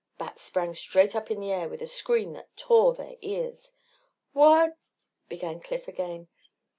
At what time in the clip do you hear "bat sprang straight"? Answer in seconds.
0.17-1.15